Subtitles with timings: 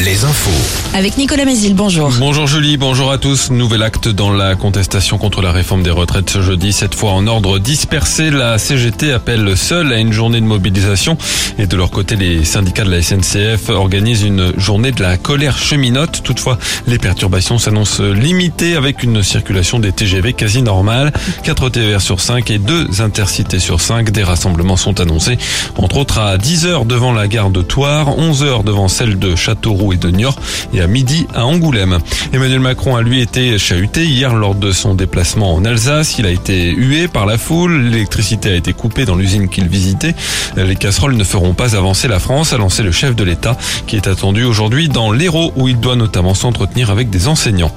[0.00, 0.50] les infos.
[0.94, 2.12] Avec Nicolas Mézil, bonjour.
[2.20, 3.50] Bonjour Julie, bonjour à tous.
[3.50, 6.72] Nouvel acte dans la contestation contre la réforme des retraites ce jeudi.
[6.72, 11.18] Cette fois en ordre dispersé, la CGT appelle seule à une journée de mobilisation.
[11.58, 15.58] Et de leur côté, les syndicats de la SNCF organisent une journée de la colère
[15.58, 16.22] cheminote.
[16.22, 21.12] Toutefois, les perturbations s'annoncent limitées avec une circulation des TGV quasi normale.
[21.42, 24.10] 4 TER sur 5 et 2 intercités sur 5.
[24.10, 25.38] Des rassemblements sont annoncés,
[25.76, 29.96] entre autres à 10h devant la gare de Toire, 11h devant celle de Châteauroux et
[29.96, 30.36] de Niort
[30.72, 31.98] et à midi à Angoulême.
[32.32, 36.18] Emmanuel Macron a lui été chahuté hier lors de son déplacement en Alsace.
[36.18, 37.80] Il a été hué par la foule.
[37.80, 40.14] L'électricité a été coupée dans l'usine qu'il visitait.
[40.56, 43.56] Les casseroles ne feront pas avancer la France, a lancé le chef de l'État
[43.86, 47.72] qui est attendu aujourd'hui dans l'Hérault où il doit notamment s'entretenir avec des enseignants.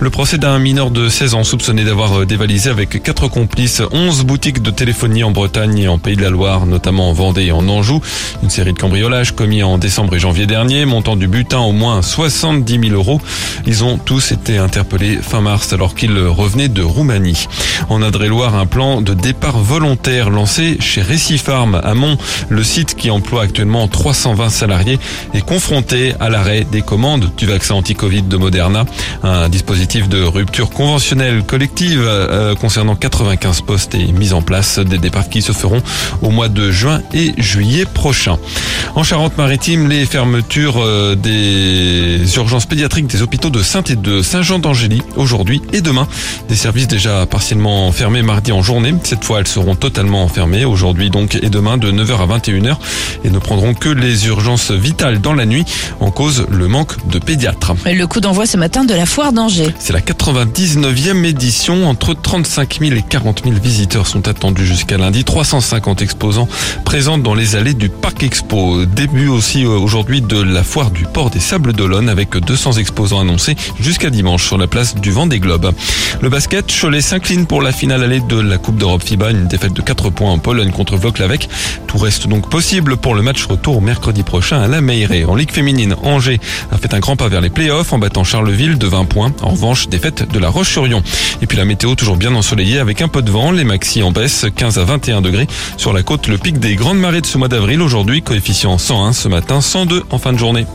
[0.00, 4.62] Le procès d'un mineur de 16 ans soupçonné d'avoir dévalisé avec quatre complices 11 boutiques
[4.62, 7.68] de téléphonie en Bretagne et en Pays de la Loire, notamment en Vendée et en
[7.68, 8.00] Anjou.
[8.42, 12.02] Une série de cambriolages commis en décembre et janvier dernier, montant du but au moins
[12.02, 13.20] 70 000 euros.
[13.66, 17.46] Ils ont tous été interpellés fin mars alors qu'ils revenaient de Roumanie.
[17.88, 22.18] En Indre-et-Loire, un plan de départ volontaire lancé chez Récifarm à Mont.
[22.48, 24.98] Le site qui emploie actuellement 320 salariés
[25.34, 28.84] est confronté à l'arrêt des commandes du vaccin anti-Covid de Moderna.
[29.22, 34.78] Un dispositif de rupture conventionnelle collective euh, concernant 95 postes est mis en place.
[34.78, 35.82] Des départs qui se feront
[36.22, 38.36] au mois de juin et juillet prochain.
[38.94, 44.22] En Charente-Maritime, les fermetures euh, des des urgences pédiatriques des hôpitaux de Saint et de
[44.22, 46.08] Saint-Jean d'Angély aujourd'hui et demain.
[46.48, 48.94] Des services déjà partiellement fermés mardi en journée.
[49.02, 52.76] Cette fois, elles seront totalement fermées aujourd'hui donc et demain de 9h à 21h
[53.24, 55.64] et ne prendront que les urgences vitales dans la nuit
[56.00, 57.74] en cause le manque de pédiatres.
[57.84, 59.74] Le coup d'envoi ce matin de la foire d'Angers.
[59.78, 61.88] C'est la 99e édition.
[61.88, 65.24] Entre 35 000 et 40 000 visiteurs sont attendus jusqu'à lundi.
[65.24, 66.48] 350 exposants
[66.84, 68.84] présents dans les allées du Parc Expo.
[68.84, 73.56] Début aussi euh, aujourd'hui de la foire du des Sables d'Olonne avec 200 exposants annoncés
[73.80, 75.72] jusqu'à dimanche sur la place du Vent des Globes.
[76.20, 79.72] Le basket, Cholet s'incline pour la finale allée de la Coupe d'Europe FIBA, une défaite
[79.72, 81.48] de 4 points en Pologne contre Vloklavek.
[81.86, 85.24] Tout reste donc possible pour le match retour mercredi prochain à la Meirée.
[85.24, 88.78] En Ligue féminine, Angers a fait un grand pas vers les playoffs en battant Charleville
[88.78, 89.32] de 20 points.
[89.42, 91.02] En revanche, défaite de la Roche-sur-Yon.
[91.42, 94.12] Et puis la météo toujours bien ensoleillée avec un peu de vent, les maxi en
[94.12, 97.38] baisse 15 à 21 degrés sur la côte, le pic des grandes marées de ce
[97.38, 100.66] mois d'avril aujourd'hui, coefficient 101 ce matin, 102 en fin de journée.